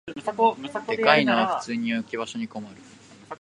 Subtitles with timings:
[0.87, 2.75] でかいのは普通に置き場所に困る